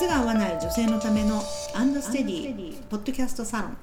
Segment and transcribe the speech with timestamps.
[0.00, 1.42] 靴が合わない女性のための
[1.74, 3.76] アンドステディポッドキャストサロン。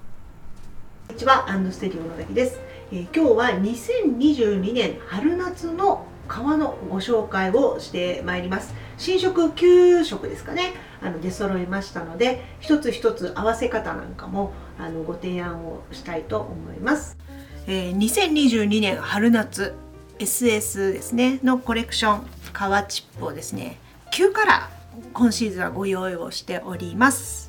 [1.10, 2.60] こんにちは、アンドステディ小野崎です、
[2.92, 8.74] えー今日は2022年春夏の革のご紹介をしてまいります。
[8.98, 10.74] 新色9色ですかね。
[11.04, 17.16] あの出揃いましたので一つ一つ合わせ方なんかもあのご提案をしたいと思います、
[17.68, 19.76] えー2022年春夏
[20.18, 23.78] SS ですねのコレクション革チップをですね
[24.12, 24.77] 9カラー
[25.14, 27.48] 今シーズンはご用意をしております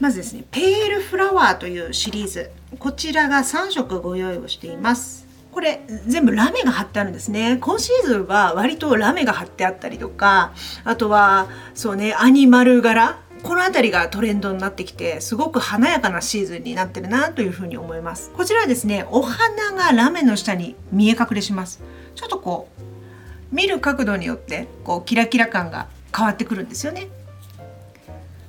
[0.00, 2.50] まずですね、ペールフラワーというシリーズ。
[2.78, 5.26] こちらが3色ご用意をしています。
[5.52, 7.58] これ全部ラメが貼ってあるんですね。
[7.60, 10.52] 今シーズンは割とラメが貼ってあったりとか、
[10.84, 13.18] あとはそうね、アニマル柄。
[13.42, 18.30] この辺りがトレンドになってきて、すごく華やかなシーズンになってるなというふうに思います。
[18.30, 21.82] こちらはですね、お花がラメの下に見え隠れします。
[22.14, 25.88] ちょっとこう、見る角度によって、こう、キラキラ感が
[26.20, 27.08] 変わってくるんですよね。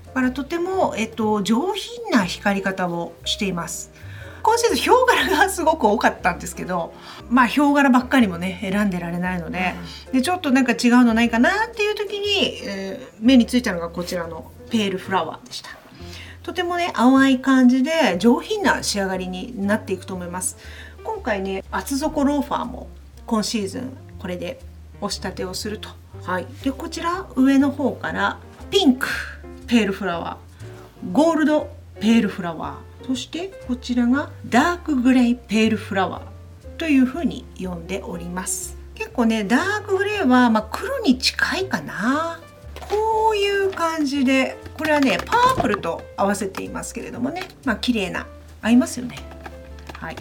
[0.07, 3.91] だからとても、えっと、上品な光り方をしています。
[4.43, 6.93] 今シーズンヒョウ柄がすごく多かったんですけど
[7.29, 9.75] まあヒョウ柄ばっかりもね選んでられないので,、
[10.11, 15.69] でちょっとなんか違うのないかなっていう時に、えー目についたのがこちらのペールフラワーでした。
[16.41, 20.57] とてもね淡い感じで上品な仕上がりになっていくと思います。
[21.03, 22.87] 今回ね厚底ローファーも
[23.27, 24.59] 今シーズンこれで
[25.01, 26.00] 押し立てをすると。
[26.23, 29.07] はい、でこちら上の方からピンク
[29.67, 31.11] ペールフラワー。
[31.11, 33.07] ゴールドペールフラワー。
[33.07, 36.67] そしてこちらがダークグレイペールフラワー。
[36.77, 38.77] というふうに呼んでおります。
[38.95, 42.39] 結構ねダークグレーは、まあ、黒に近いかな。
[42.79, 47.47] こういう感じでこれはねパープルと合わせていますけれどもね。
[47.65, 48.27] まあ綺麗な
[48.61, 49.17] 合いますよね。
[49.93, 50.15] はい。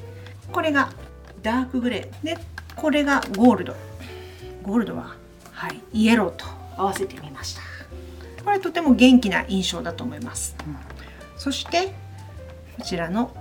[0.51, 0.91] これが
[1.43, 2.39] ダークグレーで
[2.75, 3.75] これがゴールド。
[4.63, 5.20] ゴールドは？
[5.61, 6.47] はいイエローと
[6.79, 7.61] 合わせてみました。
[8.43, 10.57] これとても元気な印象だと思います、
[11.37, 11.89] そして
[12.79, 13.37] こちらの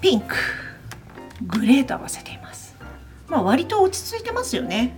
[0.00, 0.34] ピンク
[1.42, 2.74] グレーと合わせています。
[3.28, 4.94] まあ割と落ち着いてますよね、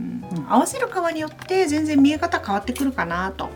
[0.00, 0.46] うん。
[0.48, 3.48] 合わせる革によって全然見え方変わってくるかなと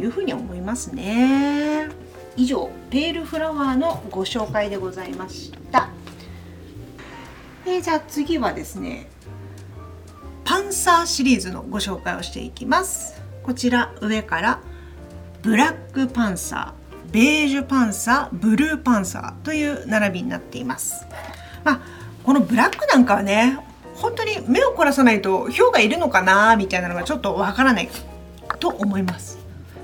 [0.00, 1.88] いうふうに思いますね。
[2.36, 5.90] 以上ペールフラワーのご紹介でございました。
[7.64, 9.08] えーじゃあ次はですね
[10.46, 13.20] パンサーシリーズのご紹介をしていきます。
[13.42, 14.60] こちら上から
[15.42, 21.04] ブラックパンサーベージュパンサーブルーパンサーという並びになっています。
[21.64, 21.80] まあ
[22.22, 23.58] このブラックなんかはね
[23.96, 27.90] 本当に目を凝らさないと氷がいるのかなみたいなのがちょっとわからない
[28.60, 29.38] と思います。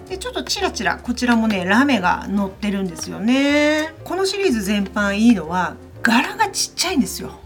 [0.08, 3.94] でちょっとチラチラこちらもねラメが乗ってるんですよね。
[4.04, 7.41] このシリーズ全般いいのは柄がちっちゃいんですよ。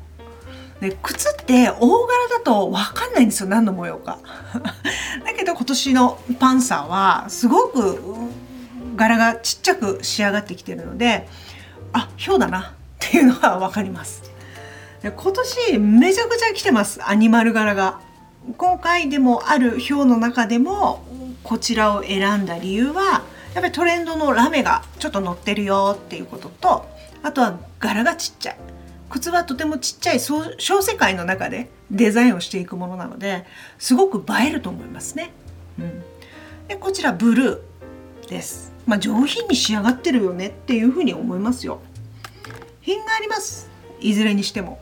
[0.81, 4.19] で靴って大柄だと分かんないんですよ何の模様か。
[5.25, 8.03] だけど今年のパンサーはすごく
[8.97, 11.29] 柄がちっちゃく仕上がってきてるので
[11.93, 12.65] あヒョウだなっ
[12.99, 14.23] ていうのは分かります。
[15.03, 18.01] で今年めちゃくちゃ来てますアニマル柄が。
[18.59, 21.05] 今回でもある表の中でも
[21.43, 26.87] こちらを選んだ理由はやっぱりトレンドのラメがちょっと乗ってるよっていうことと
[27.25, 28.76] あとは柄がちっちゃい。
[29.09, 33.47] 靴はとてもちっちゃい小小世界の中でデザインをしていくものなので
[33.79, 35.33] すごく映えると思いますね。
[35.79, 36.03] うん、
[36.69, 38.73] でこちらブルーです。
[38.87, 41.81] まあ、上品に仕上がってるよねっていうふうに思いますよ。
[42.81, 43.69] 品があります
[44.01, 44.81] いずれにしても。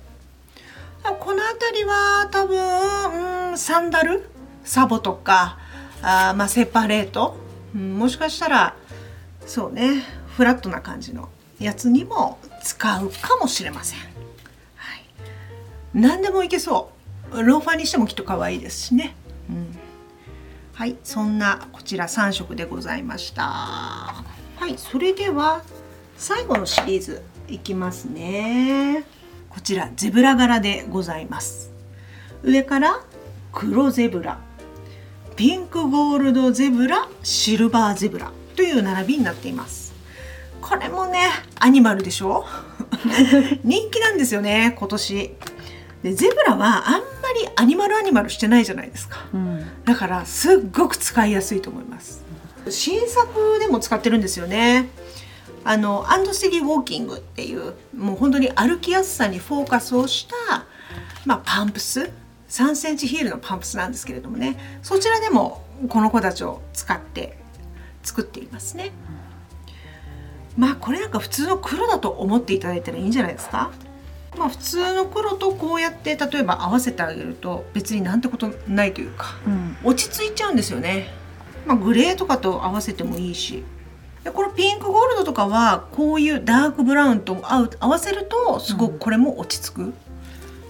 [1.21, 4.29] この辺りは多分、うん、サンダル？
[4.65, 5.59] サボとか
[6.01, 7.37] あまあセパレート、
[7.75, 8.75] うん、もしかしたら
[9.47, 10.03] そうね
[10.37, 11.29] フラットな感じの
[11.61, 13.99] やつにも使うかもしれません。
[14.01, 14.09] はい、
[15.93, 16.91] 何でもいけそ
[17.33, 19.15] うローファーにしてもきっと可愛いですしね。
[19.51, 19.79] うん
[20.75, 23.45] はい、そんなこちら3色でございました。
[23.45, 24.25] は
[24.69, 25.63] い、それでは
[26.17, 29.05] 最後のシリーズいきますね。
[29.51, 31.71] こちらゼブラ柄でございます。
[32.43, 33.05] 上から
[33.53, 34.41] 黒ゼブラ、
[35.37, 39.84] ピンクゴールドゼブラ、シルバーゼブラという並びになっています。
[40.67, 41.29] これもね、
[41.61, 42.45] アニマルでしょ？
[43.65, 45.35] 人気なんですよね、今年。
[46.03, 46.99] で、ゼブラはあんま
[47.43, 49.19] りアニマルアニマルしてないじゃないですか。
[49.85, 52.23] だからすっごく使いやすいと思います。
[52.71, 54.89] 新作でも使ってるんですよね。
[55.67, 60.67] あのアンドステディウォーキングっていうもう本当に歩きやすさにフォーカスをした、
[61.25, 62.11] まあ、パンプス
[62.51, 64.79] ？3センチヒールのパンプスなんですけれどもね。
[64.83, 67.39] そちらでもこの子たちを使って
[68.03, 68.93] 作っていますね
[70.57, 73.71] まあこれなんか普通の黒だと思っていただいたらいいんじゃないですか？
[74.39, 81.09] まあ普通の黒とこうやって例えば合わせてあげると別になんてことないというかうん、落ち着いちゃうんですよね。
[81.67, 83.65] まあ、グレーとかと合わせてもいいし。
[84.23, 89.95] でこれピンクゴールドとかはこういうダークブラウンと合う合わせるとすごくこれも落ち着く、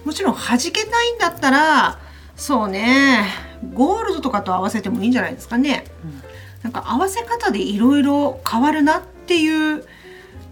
[0.04, 2.00] もちろん弾けたいんだったら
[2.34, 3.26] そうね。
[3.72, 6.22] ゴールドとかと合わせてもいいんじゃないですかね、うん。
[6.64, 9.84] なんか合わせ方でいろいろ変わるなっていう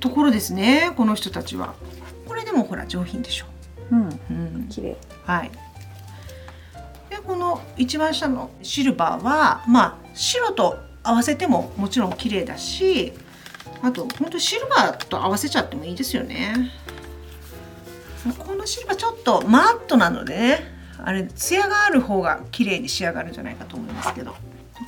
[0.01, 1.75] ところですねこの人たちは
[2.27, 3.47] これでもほら上品でしょ、
[3.91, 5.51] うんうん、綺麗はい。
[7.11, 13.13] でこの一番下のシルバーはまあ白と合わせてももちろん綺麗だし
[13.83, 16.71] あと本当シルバーと合わせちゃってもいいですよね。
[18.39, 20.73] このシルバーちょっとマットなのでね
[21.05, 24.35] あれ艶がある方が綺麗に仕上がるんじゃないかと思いますけど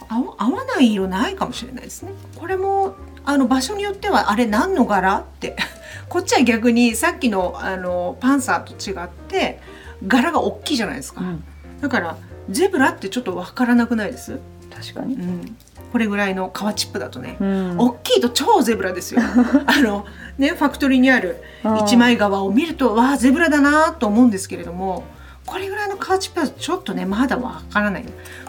[0.09, 2.13] 合わ合わない色ないかもしれないですね。
[2.37, 5.19] これもあの場所によってはあれ何の柄？
[5.19, 5.57] って。
[6.09, 9.61] こっちは逆にさっきのあのパンサーと違って
[10.07, 11.45] 柄が大きいじゃないですか、うん。
[11.81, 12.17] だから
[12.51, 14.39] ゼブラってちょっとわからなくないです、
[14.71, 15.15] 確かに。
[15.15, 15.57] うん、
[15.93, 17.79] これぐらいの革チップだとね、うん。
[17.79, 19.21] 大きいと超ゼブラですよ。
[19.67, 20.05] あの
[20.39, 21.43] ねファクトリーにある
[21.85, 25.05] 一枚革を見るとわあゼブラだなと思うんですけれども
[25.47, 28.05] これぐらいの革チップだとちょっとねまだわからない。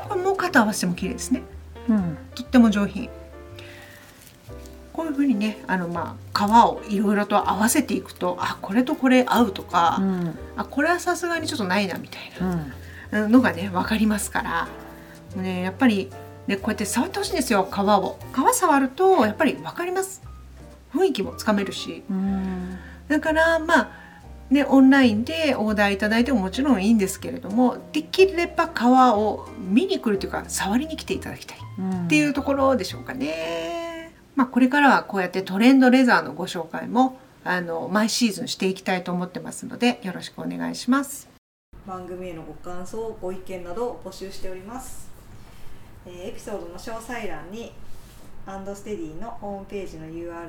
[0.07, 1.41] これもう肩合わせても綺麗ですね。
[1.89, 2.17] うん。
[2.35, 3.09] とっても上品
[4.95, 10.37] こういうふうにねあのまあ革をいろいろと合わせていくとあこれとこれ合うとか、うん。
[10.55, 12.73] あこれはさすがにちょっとないなみたいうん。
[13.11, 14.67] なのがね分かりますから。
[15.35, 16.09] ねやっぱり
[16.47, 18.17] ねこうやって触ってほしいんですよ皮を。
[18.33, 20.21] 皮触るとやっぱり分かります。
[20.93, 22.03] 雰囲気もつかめるし。
[22.09, 22.77] うん。
[23.09, 23.91] だからまあ
[24.49, 28.85] ねオンラインでオーダーいただいてももちろんいいんですけれどもできれば皮
[29.17, 33.84] を見に来るというか触りに来ていただきたいうんっていうところでしょうかね。
[34.35, 41.35] まあ、これからはこうやってトレンドレザーのご紹介もあの毎シーズンしていきたいと思ってますのでよろしくお願いします。
[41.85, 45.07] 番組へのご感想ご意見などを募集しております、
[46.07, 47.73] えーエピソードの詳細欄に
[48.47, 50.47] アンドステディのホームページの URL が貼っ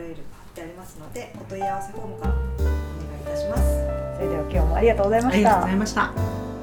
[0.55, 2.45] てありますのでお問い合わせフォームからお願
[3.19, 3.63] いいたします
[4.17, 6.56] それでは今日もありがとうございまありがとうしたございました。